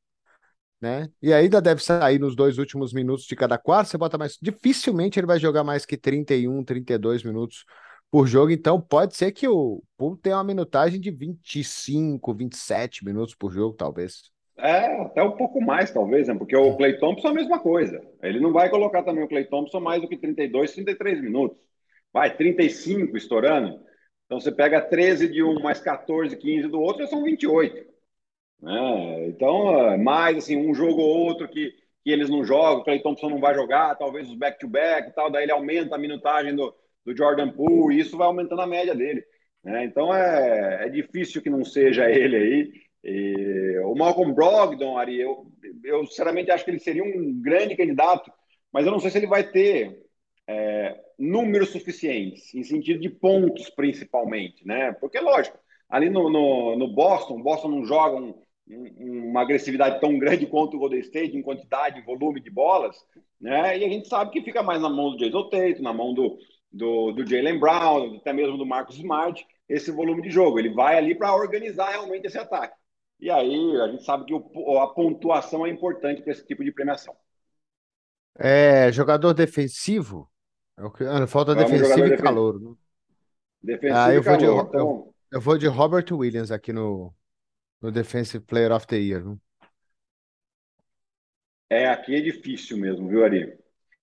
[0.80, 1.10] Né?
[1.22, 4.38] E ainda deve sair nos dois últimos minutos de cada quarto, você bota mais.
[4.42, 7.66] Dificilmente ele vai jogar mais que 31, 32 minutos
[8.12, 13.34] por jogo, então pode ser que o Poole tenha uma minutagem de 25, 27 minutos
[13.34, 14.30] por jogo, talvez.
[14.58, 16.36] É, até um pouco mais, talvez, né?
[16.36, 18.02] porque o Clay Thompson é a mesma coisa.
[18.22, 21.58] Ele não vai colocar também o Clay Thompson mais do que 32, 33 minutos.
[22.12, 23.80] Vai, 35 estourando.
[24.26, 27.90] Então você pega 13 de um mais 14, 15 do outro, já são 28.
[28.62, 29.28] Né?
[29.30, 33.30] Então, mais assim, um jogo ou outro que, que eles não jogam, o Clay Thompson
[33.30, 36.74] não vai jogar, talvez os back-to-back -back e tal, daí ele aumenta a minutagem do,
[37.06, 39.24] do Jordan Poole, e isso vai aumentando a média dele.
[39.64, 39.86] Né?
[39.86, 42.72] Então é, é difícil que não seja ele aí.
[43.04, 45.48] E o Malcolm Brogdon, Ari, eu,
[45.84, 48.32] eu sinceramente acho que ele seria um grande candidato
[48.72, 50.02] mas eu não sei se ele vai ter
[50.48, 54.94] é, números suficientes, em sentido de pontos, principalmente, né?
[54.94, 55.58] Porque, lógico,
[55.90, 60.78] ali no, no, no Boston, Boston não joga um, um, uma agressividade tão grande quanto
[60.78, 62.96] o Golden State, em quantidade, volume de bolas,
[63.40, 63.78] né?
[63.78, 66.38] E a gente sabe que fica mais na mão do Jason Tate, na mão do,
[66.72, 70.60] do, do Jalen Brown, até mesmo do Marcus Smart, esse volume de jogo.
[70.60, 72.76] Ele vai ali para organizar realmente esse ataque.
[73.20, 76.72] E aí a gente sabe que o, a pontuação é importante para esse tipo de
[76.72, 77.16] premiação.
[78.38, 80.30] É, jogador defensivo?
[80.78, 82.60] É ah, falta Vamos defensivo e calor.
[82.60, 82.74] Né?
[83.62, 84.64] Defensivo ah, eu e vou calor.
[84.64, 84.80] De, então...
[84.80, 87.14] eu, eu, vou de Robert Williams aqui no,
[87.80, 89.22] no Defensive Player of the Year.
[89.22, 89.40] Viu?
[91.70, 93.58] É, aqui é difícil mesmo, viu, Ari?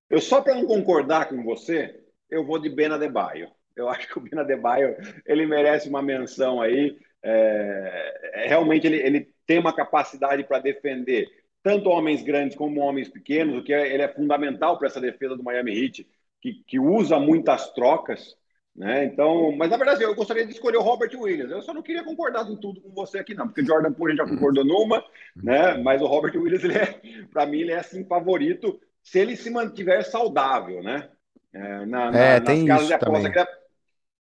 [0.09, 3.50] Eu só para não concordar com você, eu vou de Bena Debaio.
[3.74, 6.98] Eu acho que o Bena Debaio ele merece uma menção aí.
[7.22, 11.28] É, é, realmente ele, ele tem uma capacidade para defender
[11.62, 15.36] tanto homens grandes como homens pequenos, o que é, ele é fundamental para essa defesa
[15.36, 16.06] do Miami Heat,
[16.40, 18.36] que, que usa muitas trocas.
[18.74, 19.04] Né?
[19.06, 21.50] Então, mas na verdade eu gostaria de escolher o Robert Williams.
[21.50, 24.16] Eu só não queria concordar com tudo com você aqui, não, porque o Jordan Poole
[24.16, 25.76] já concordou numa, né?
[25.78, 30.04] Mas o Robert Williams, é, para mim, ele é assim favorito se ele se mantiver
[30.04, 31.10] saudável, né?
[31.58, 33.46] É, na, na, é, nas casas de aposta que,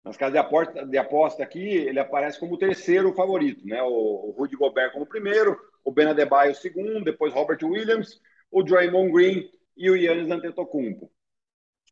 [0.03, 3.81] nas casas de aposta, de aposta aqui, ele aparece como o terceiro favorito, né?
[3.83, 9.11] O, o Rudy Gobert como primeiro, o Ben Adebayo segundo, depois Robert Williams, o Draymond
[9.11, 11.11] Green e o Yannis Antetokounmpo.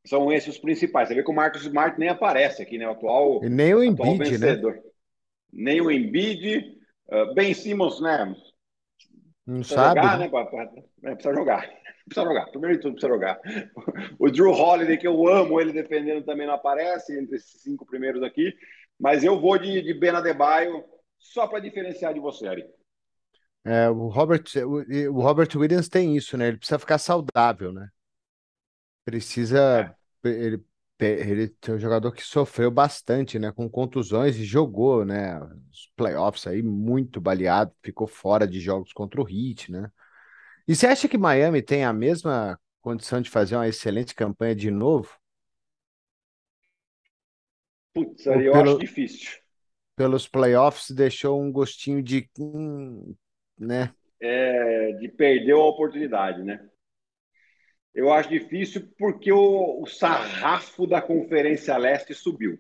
[0.08, 1.08] São esses os principais.
[1.08, 2.88] Você vê que o Marcos Smart nem aparece aqui, né?
[2.88, 4.82] O atual, e nem o Embiid, né?
[5.54, 6.76] Nem o Embiid.
[7.10, 8.36] Uh, ben Simmons, né?
[9.46, 10.02] Não precisa sabe.
[10.02, 10.30] Jogar, né?
[11.04, 11.14] né?
[11.14, 11.70] Precisa jogar.
[12.08, 12.46] Precisa jogar.
[12.48, 13.40] Primeiro de tudo, precisa jogar.
[14.18, 18.24] O Drew Holiday, que eu amo ele defendendo, também não aparece entre esses cinco primeiros
[18.24, 18.54] aqui.
[19.00, 20.84] Mas eu vou de, de Ben Adebayo
[21.20, 22.66] só para diferenciar de você, Ari.
[23.66, 26.48] É, o Robert, o, o Robert Williams tem isso, né?
[26.48, 27.90] Ele precisa ficar saudável, né?
[29.04, 29.94] Precisa.
[30.24, 30.30] É.
[30.30, 30.64] Ele,
[31.00, 33.52] ele tem um jogador que sofreu bastante, né?
[33.52, 35.38] Com contusões e jogou, né?
[35.72, 39.92] Os playoffs aí muito baleado, ficou fora de jogos contra o Heat, né?
[40.68, 44.70] E você acha que Miami tem a mesma condição de fazer uma excelente campanha de
[44.70, 45.10] novo?
[47.94, 49.40] Putz, aí eu pelo, acho difícil.
[49.96, 53.16] Pelos playoffs deixou um gostinho de hum,
[53.58, 53.94] né?
[54.20, 56.70] É, de perder a oportunidade, né?
[57.94, 62.60] Eu acho difícil porque o, o sarrafo da Conferência Leste subiu.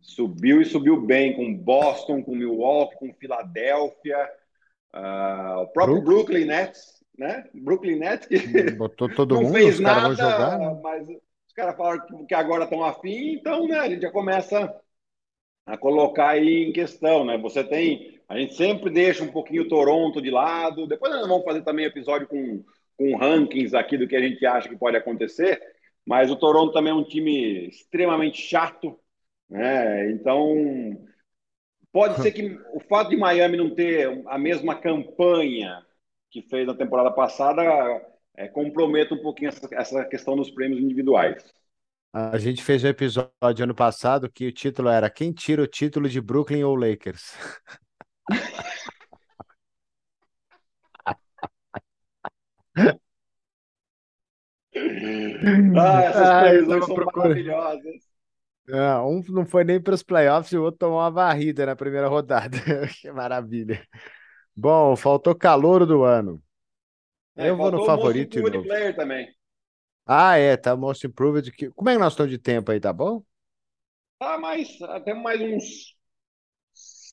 [0.00, 4.30] Subiu e subiu bem com Boston, com Milwaukee, com Filadélfia,
[4.94, 6.04] uh, o próprio Brooklyn.
[6.04, 7.44] Brooklyn Nets, né?
[7.54, 10.80] Brooklyn Nets que botou todo não mundo, fez nada, jogar, né?
[10.82, 13.78] mas os caras falaram que agora estão afim, então, né?
[13.78, 14.74] A gente já começa
[15.64, 17.38] a colocar aí em questão, né?
[17.38, 20.86] Você tem a gente sempre deixa um pouquinho o Toronto de lado.
[20.86, 22.64] Depois nós vamos fazer também episódio com,
[22.96, 25.60] com rankings aqui do que a gente acha que pode acontecer.
[26.04, 28.98] Mas o Toronto também é um time extremamente chato.
[29.48, 30.10] Né?
[30.10, 30.54] Então,
[31.92, 35.84] pode ser que o fato de Miami não ter a mesma campanha
[36.30, 37.62] que fez na temporada passada
[38.36, 41.42] é, comprometa um pouquinho essa, essa questão dos prêmios individuais.
[42.12, 46.08] A gente fez um episódio ano passado que o título era Quem tira o título
[46.08, 47.34] de Brooklyn ou Lakers?
[55.78, 58.05] Ah, essas previsões são maravilhosas.
[58.72, 61.76] Ah, um não foi nem para os playoffs e o outro tomou uma varrida na
[61.76, 62.56] primeira rodada.
[63.00, 63.86] que maravilha.
[64.54, 66.42] Bom, faltou calor do ano.
[67.36, 68.40] É, eu vou no favorito.
[68.40, 69.28] Most player também.
[70.04, 71.52] Ah, é, tá Most Improved.
[71.74, 73.22] Como é que nós estamos de tempo aí, tá bom?
[74.18, 75.96] Tá mais, até mais uns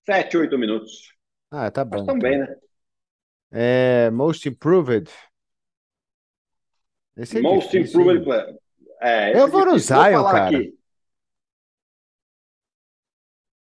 [0.05, 1.13] Sete, oito minutos.
[1.49, 1.97] Ah, tá bom.
[1.97, 2.47] Mas também, então.
[2.47, 2.55] né?
[3.51, 5.09] É, Most Improved.
[7.15, 8.57] Esse é Most difícil, Improved.
[9.01, 10.47] É, eu vou é no Zion, cara.
[10.47, 10.77] Aqui.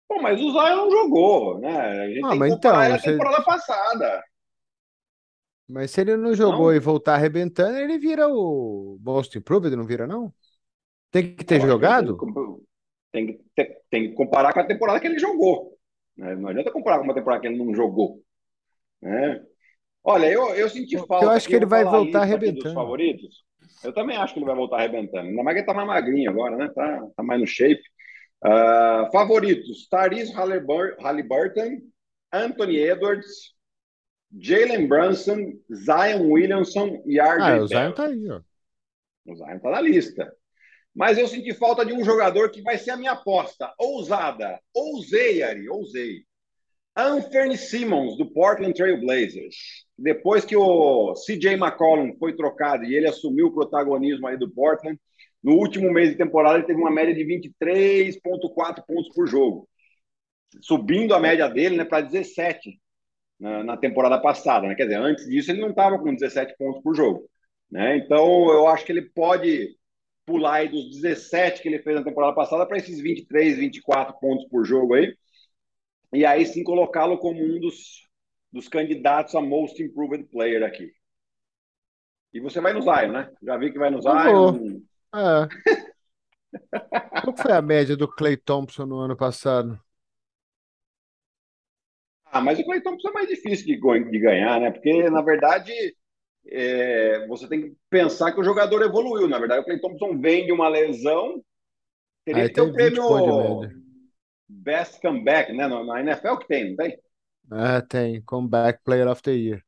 [0.08, 1.76] Pô, mas o Zion não jogou, né?
[1.76, 3.12] A gente ah, tem que então, você...
[3.12, 4.24] temporada passada.
[5.68, 6.74] Mas se ele não jogou não?
[6.74, 10.32] e voltar arrebentando, ele vira o Most Improved, não vira, não?
[11.10, 12.16] Tem que ter jogado?
[13.12, 15.76] Tem que, tem, tem que comparar com a temporada que ele jogou.
[16.16, 16.34] Né?
[16.36, 18.22] Não adianta comparar com uma temporada que ele não jogou.
[19.02, 19.42] Né?
[20.02, 21.26] Olha, eu, eu senti falta.
[21.26, 22.74] Eu acho que ele vai voltar arrebentando.
[22.74, 23.44] favoritos.
[23.84, 25.28] Eu também acho que ele vai voltar arrebentando.
[25.28, 26.70] Ainda mais que ele tá mais magrinho agora, né?
[26.74, 27.82] Tá, tá mais no shape.
[28.44, 31.82] Uh, favoritos: Tyrese Halliburton,
[32.32, 33.54] Anthony Edwards,
[34.36, 38.40] Jalen Brunson, Zion Williamson e RJ Ah, o Zion tá aí, ó.
[39.26, 40.32] O Zion tá na lista.
[40.94, 43.72] Mas eu senti falta de um jogador que vai ser a minha aposta.
[43.78, 44.60] Ousada.
[44.74, 45.68] Ousei, Ari.
[45.68, 46.24] Ousei.
[46.96, 49.54] Anthony Simmons, do Portland Trail Blazers.
[49.96, 54.98] Depois que o CJ McCollum foi trocado e ele assumiu o protagonismo aí do Portland,
[55.42, 59.68] no último mês de temporada ele teve uma média de 23,4 pontos por jogo,
[60.60, 62.80] subindo a média dele né, para 17
[63.38, 64.66] na, na, temporada passada.
[64.66, 64.74] Né?
[64.74, 67.28] Quer dizer, antes disso ele não estava com 17 pontos por jogo.
[67.70, 67.98] Né?
[67.98, 69.76] Então eu acho que ele pode
[70.26, 74.46] pular aí dos 17 que ele fez na temporada passada para esses 23, 24 pontos
[74.48, 75.14] por jogo aí
[76.12, 78.08] e aí sim colocá-lo como um dos,
[78.52, 80.92] dos candidatos a Most Improved Player aqui.
[82.32, 83.30] E você vai no Zion, né?
[83.42, 84.80] Já vi que vai no Zion.
[85.14, 85.48] É.
[87.22, 89.80] Qual foi a média do Clay Thompson no ano passado?
[92.26, 94.70] Ah, mas o Clay Thompson é mais difícil de, de ganhar, né?
[94.70, 95.72] Porque, na verdade,
[96.46, 99.28] é, você tem que pensar que o jogador evoluiu.
[99.28, 101.42] Na verdade, o Clay Thompson vem de uma lesão.
[102.24, 103.60] Teria Aí que ter o prêmio
[104.48, 105.68] Best Comeback, né?
[105.68, 106.98] Na NFL que tem, não tem?
[107.52, 108.22] É, tem.
[108.22, 109.64] Comeback Player of the Year.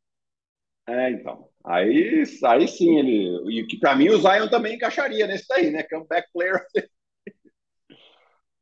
[0.86, 1.49] É, então.
[1.64, 3.60] Aí, aí sim, ele.
[3.60, 5.82] E que para mim o Zion também encaixaria nesse daí, né?
[5.82, 6.64] Comeback Player.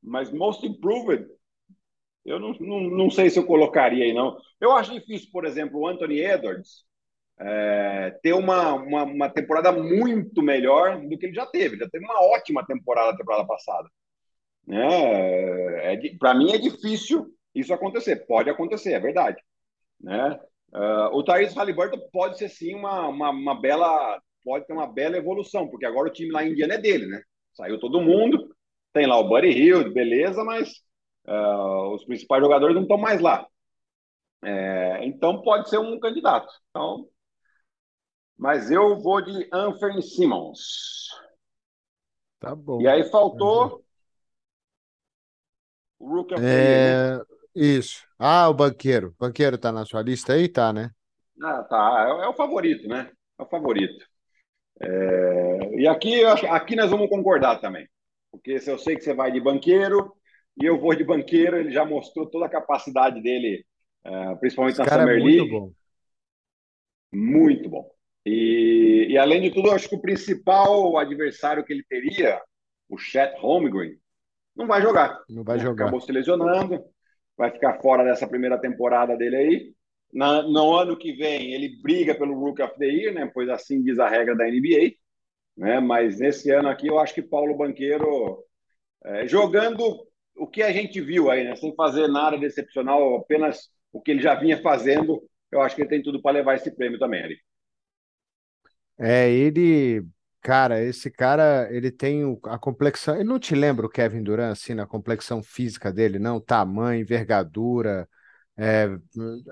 [0.02, 1.26] Mas Most Improved,
[2.24, 4.38] eu não, não, não sei se eu colocaria aí, não.
[4.60, 6.84] Eu acho difícil, por exemplo, o Anthony Edwards
[7.38, 11.76] é, ter uma, uma, uma, temporada muito melhor do que ele já teve.
[11.76, 13.88] Já teve uma ótima temporada temporada passada.
[14.66, 15.94] Né?
[15.94, 18.26] É, Para mim é difícil isso acontecer.
[18.26, 19.40] Pode acontecer, é verdade.
[20.00, 20.38] Né?
[20.72, 25.16] Uh, o Thaís Halliburton pode ser sim uma, uma, uma, bela, pode ter uma bela
[25.16, 27.22] evolução, porque agora o time lá em Indiana é dele, né?
[27.54, 28.54] Saiu todo mundo,
[28.92, 30.70] tem lá o Buddy Hill, beleza, mas
[31.26, 33.46] uh, os principais jogadores não estão mais lá.
[34.42, 36.48] É, então pode ser um candidato.
[36.70, 37.08] Então,
[38.36, 41.08] mas eu vou de Anthony Simmons.
[42.38, 42.80] Tá bom.
[42.80, 43.82] E aí faltou
[45.98, 47.18] o Rook of é...
[47.58, 48.06] Isso.
[48.16, 49.08] Ah, o banqueiro.
[49.08, 50.48] O banqueiro tá na sua lista aí?
[50.48, 50.90] Tá, né?
[51.42, 52.06] Ah, tá.
[52.20, 53.10] É, é o favorito, né?
[53.38, 54.06] É o favorito.
[54.80, 55.80] É...
[55.80, 57.88] E aqui, aqui nós vamos concordar também.
[58.30, 60.12] Porque se eu sei que você vai de banqueiro
[60.60, 63.64] e eu vou de banqueiro, ele já mostrou toda a capacidade dele,
[64.04, 65.38] é, principalmente Esse na Summer é League.
[65.38, 65.72] Muito bom.
[67.12, 67.90] Muito bom.
[68.26, 72.40] E, e, além de tudo, eu acho que o principal adversário que ele teria,
[72.88, 73.96] o Chet Holmgren,
[74.54, 75.22] não vai jogar.
[75.28, 75.84] Não vai jogar.
[75.84, 76.84] Acabou se lesionando,
[77.38, 79.74] vai ficar fora dessa primeira temporada dele aí.
[80.12, 83.30] Na, no ano que vem, ele briga pelo Rookie of the Year, né?
[83.32, 84.94] Pois assim diz a regra da NBA.
[85.56, 85.78] Né?
[85.78, 88.44] Mas nesse ano aqui, eu acho que Paulo Banqueiro,
[89.04, 89.80] é, jogando
[90.36, 91.54] o que a gente viu aí, né?
[91.54, 95.82] Sem fazer nada de excepcional, apenas o que ele já vinha fazendo, eu acho que
[95.82, 97.40] ele tem tudo para levar esse prêmio também, Eric.
[98.98, 100.04] É, ele
[100.48, 103.14] Cara, esse cara, ele tem a complexão.
[103.14, 106.40] Ele não te lembra o Kevin Durant, assim, na complexão física dele, não?
[106.40, 108.08] Tamanho, envergadura.
[108.56, 108.88] É,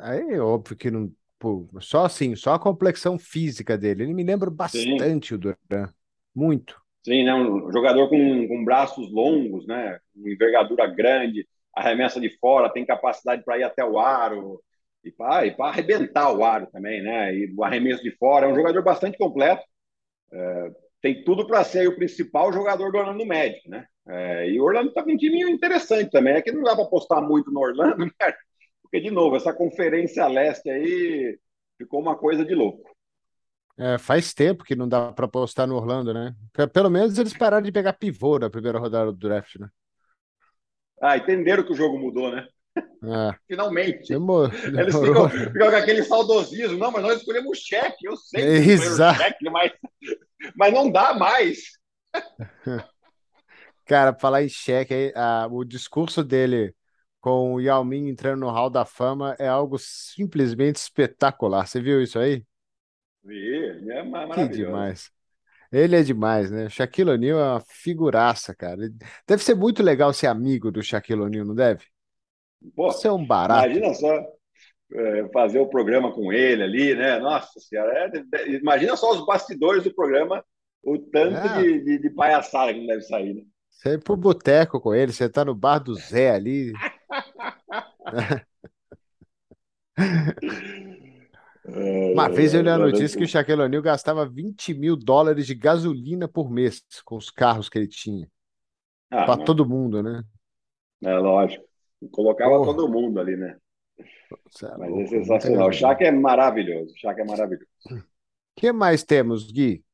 [0.01, 1.13] aí, é óbvio que não.
[1.39, 4.05] Pô, só assim, só a complexão física dele.
[4.05, 5.35] Ele me lembra bastante Sim.
[5.35, 5.93] o Durant.
[6.35, 6.81] Muito.
[7.05, 7.35] Sim, né?
[7.35, 9.99] Um jogador com, com braços longos, né?
[10.15, 14.63] Uma envergadura grande, arremessa de fora, tem capacidade para ir até o aro
[15.05, 17.37] e para arrebentar o aro também, né?
[17.37, 18.47] E o arremesso de fora.
[18.47, 19.63] É um jogador bastante completo.
[20.33, 23.87] É, tem tudo para ser o principal jogador do Orlando Magic, né?
[24.09, 26.35] É, e o Orlando está com um time interessante também.
[26.35, 28.35] É que não dá para apostar muito no Orlando, né?
[28.83, 31.39] Porque, de novo, essa conferência leste aí
[31.79, 32.91] ficou uma coisa de louco.
[33.79, 36.35] É, faz tempo que não dá para apostar no Orlando, né?
[36.73, 39.69] Pelo menos eles pararam de pegar pivô na primeira rodada do draft, né?
[41.01, 42.49] Ah, entenderam que o jogo mudou, né?
[42.77, 43.37] É.
[43.47, 44.09] Finalmente.
[44.09, 44.51] Demorou.
[44.53, 46.79] Eles ficam, ficam, com aquele saudosismo.
[46.79, 48.07] Não, mas nós escolhemos o cheque.
[48.07, 49.19] Eu sei que Exato.
[49.19, 49.73] cheque, mas,
[50.57, 51.59] mas não dá mais.
[53.87, 56.75] Cara, falar em cheque, a, o discurso dele
[57.21, 61.67] com o Yao Ming entrando no Hall da Fama é algo simplesmente espetacular.
[61.67, 62.45] Você viu isso aí?
[63.23, 64.51] Vi, é maravilhoso.
[64.51, 65.11] Que demais.
[65.73, 66.69] Ele é demais, né?
[66.69, 68.89] Shaquille O'Neal é uma figuraça, cara.
[69.27, 71.85] Deve ser muito legal ser amigo do Shaquille O'Neal, não deve?
[72.75, 73.67] Pô, Isso é um barato.
[73.67, 74.27] Imagina só
[74.93, 77.19] é, fazer o programa com ele ali, né?
[77.19, 80.45] Nossa senhora, é, imagina só os bastidores do programa,
[80.83, 81.63] o tanto é.
[81.63, 83.43] de, de, de, palhaçada que deve sair, né?
[83.71, 86.73] Você ir pro boteco com ele, você tá no bar do Zé ali.
[92.13, 95.55] Uma vez eu li a notícia que o Shaquille O'Neal gastava 20 mil dólares de
[95.55, 98.31] gasolina por mês com os carros que ele tinha.
[99.11, 100.23] Ah, para todo mundo, né?
[101.03, 101.65] É lógico.
[102.09, 102.67] Colocava Porra.
[102.67, 103.57] todo mundo ali, né?
[104.01, 105.69] É Mas é sensacional.
[105.69, 106.93] O Shaq é maravilhoso.
[106.93, 107.69] O Shaq é maravilhoso.
[107.91, 108.03] O
[108.57, 109.85] que mais temos, Gui?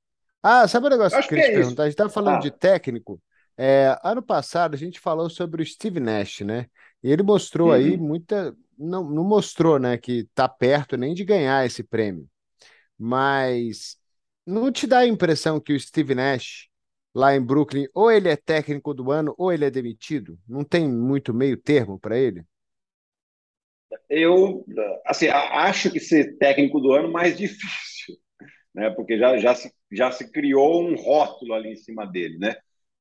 [0.42, 1.82] Ah, sabe o um negócio que eu queria que te é perguntar?
[1.82, 2.40] A gente estava falando ah.
[2.40, 3.20] de técnico.
[3.56, 6.66] É, ano passado a gente falou sobre o Steve Nash, né?
[7.02, 7.74] E ele mostrou uhum.
[7.74, 12.28] aí muita, não, não mostrou, né, que tá perto nem de ganhar esse prêmio.
[12.98, 13.96] Mas
[14.46, 16.68] não te dá a impressão que o Steve Nash,
[17.14, 20.38] lá em Brooklyn, ou ele é técnico do ano ou ele é demitido?
[20.48, 22.44] Não tem muito meio termo para ele?
[24.08, 24.64] Eu,
[25.06, 28.16] assim, acho que ser técnico do ano é mais difícil,
[28.74, 28.90] né?
[28.90, 32.56] Porque já, já, se, já se criou um rótulo ali em cima dele, né?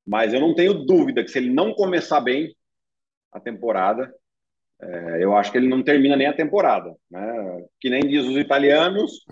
[0.06, 2.56] Mas eu não tenho dúvida que se ele não começar bem
[3.32, 4.14] a temporada,
[4.82, 7.66] é, eu acho que ele não termina nem a temporada, né?
[7.80, 9.24] Que nem diz os italianos,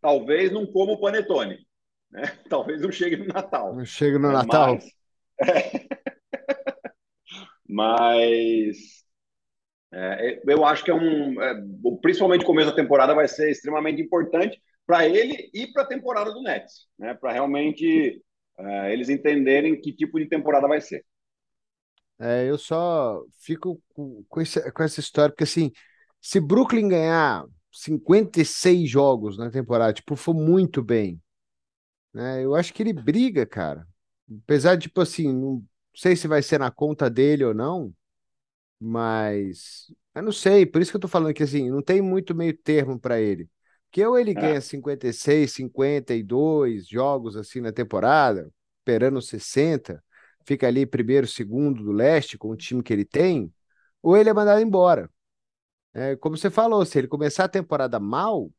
[0.00, 1.58] talvez não coma o panetone,
[2.10, 2.22] né?
[2.48, 3.74] Talvez não chegue no Natal.
[3.74, 4.74] Não chegue no Natal.
[4.74, 5.88] Mas, é,
[7.68, 8.76] mas
[9.92, 11.54] é, eu acho que é um, é,
[12.02, 16.32] principalmente o começo da temporada vai ser extremamente importante para ele e para a temporada
[16.32, 17.14] do Nets, né?
[17.14, 18.22] Para realmente
[18.58, 21.04] é, eles entenderem que tipo de temporada vai ser.
[22.18, 25.72] É, eu só fico com, com, esse, com essa história, porque assim,
[26.20, 31.18] se Brooklyn ganhar 56 jogos na temporada, tipo, for muito bem,
[32.12, 32.44] né?
[32.44, 33.86] Eu acho que ele briga, cara.
[34.44, 37.94] Apesar de, tipo assim, não sei se vai ser na conta dele ou não,
[38.80, 42.34] mas eu não sei, por isso que eu tô falando que assim, não tem muito
[42.34, 43.48] meio termo para ele.
[43.90, 44.34] Que ou ele é.
[44.34, 50.02] ganha 56, 52 jogos assim na temporada, esperando 60,
[50.44, 53.52] fica ali primeiro, segundo do leste com o time que ele tem,
[54.02, 55.10] ou ele é mandado embora.
[55.92, 58.50] É, como você falou, se ele começar a temporada mal,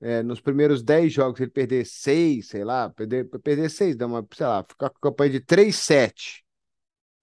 [0.00, 4.26] é, nos primeiros 10 jogos ele perder 6, sei lá, perder, perder 6, dá uma,
[4.32, 6.44] sei lá, ficar com a campanha de 3-7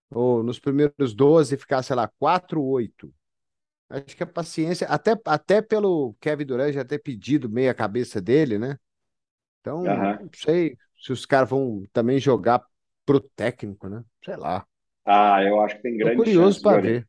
[0.09, 3.13] ou nos primeiros 12 ficar, sei lá, 4, 8.
[3.89, 8.57] Acho que a paciência, até, até pelo Kevin Durant já ter pedido meia cabeça dele,
[8.57, 8.77] né?
[9.61, 10.19] Então, uhum.
[10.21, 12.63] não sei se os caras vão também jogar
[13.05, 14.03] pro técnico, né?
[14.23, 14.65] Sei lá.
[15.05, 17.07] Ah, eu acho que tem grande Tô curioso para ver.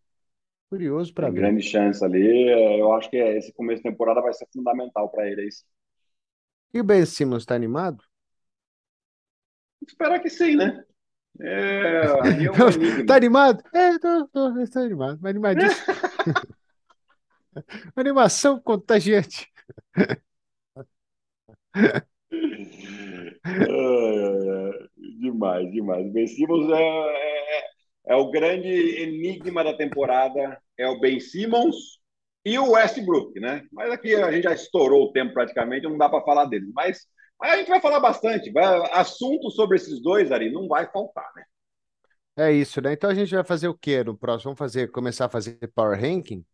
[0.68, 1.40] Curioso para ver.
[1.40, 2.50] Grande chance ali.
[2.78, 5.46] Eu acho que esse começo de temporada vai ser fundamental para ele.
[5.46, 5.64] Isso.
[6.74, 8.02] E o Ben Simmons está animado?
[9.86, 10.84] Espero que sim, né?
[11.40, 12.04] É, é
[13.06, 13.62] tá animado?
[13.72, 15.86] É, tô, tô, estou animado, mas animadíssimo.
[17.94, 19.50] Animação contagiante.
[25.20, 26.12] demais, demais.
[26.12, 27.75] Ben Simmons é,
[28.08, 30.58] é, o grande enigma da temporada.
[30.78, 31.98] É o Ben Simmons
[32.44, 33.62] e o Westbrook, né?
[33.72, 36.70] Mas aqui a gente já estourou o tempo praticamente, não dá para falar deles.
[36.74, 37.06] Mas
[37.38, 38.50] mas a gente vai falar bastante.
[38.50, 41.44] Vai, assunto sobre esses dois, Ari, não vai faltar, né?
[42.38, 42.92] É isso, né?
[42.92, 44.50] Então a gente vai fazer o quê no próximo?
[44.50, 46.44] Vamos fazer, começar a fazer Power Ranking?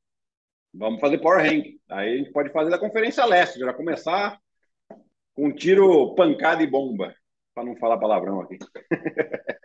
[0.74, 1.78] Vamos fazer Power Ranking.
[1.88, 4.38] Aí a gente pode fazer da Conferência Leste, já começar
[5.34, 7.14] com tiro, pancada e bomba,
[7.54, 8.58] para não falar palavrão aqui.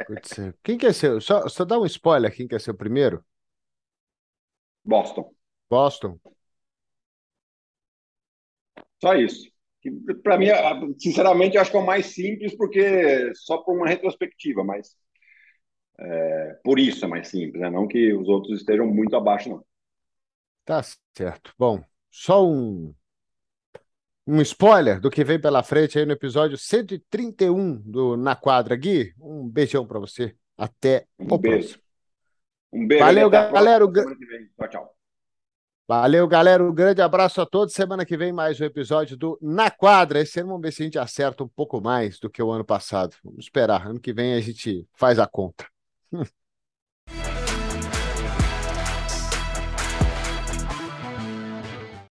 [0.64, 1.22] Quem quer ser?
[1.22, 3.24] Só, só dá um spoiler, quem quer ser o primeiro?
[4.84, 5.34] Boston.
[5.70, 6.20] Boston.
[9.00, 9.52] Só isso
[10.24, 10.48] para mim,
[10.98, 14.96] sinceramente, eu acho que é o mais simples, porque só por uma retrospectiva, mas
[16.00, 17.70] é, por isso é mais simples, né?
[17.70, 19.66] não que os outros estejam muito abaixo, não.
[20.66, 20.82] Tá
[21.16, 21.54] certo.
[21.58, 21.82] Bom,
[22.12, 22.94] só um,
[24.28, 28.76] um spoiler do que vem pela frente aí no episódio 131 do Na Quadra.
[28.76, 30.36] Gui, um beijão para você.
[30.58, 31.60] Até um o beijo.
[31.60, 31.84] próximo.
[32.74, 33.06] Um beijo.
[33.06, 33.86] Valeu, galera.
[33.88, 34.98] Tchau, tchau.
[35.88, 36.62] Valeu, galera.
[36.62, 37.74] Um grande abraço a todos.
[37.74, 40.20] Semana que vem, mais um episódio do Na Quadra.
[40.20, 42.66] Esse ano vamos ver se a gente acerta um pouco mais do que o ano
[42.66, 43.16] passado.
[43.24, 43.88] Vamos esperar.
[43.88, 45.66] Ano que vem a gente faz a conta.